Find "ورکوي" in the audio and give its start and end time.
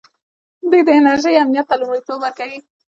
2.21-2.59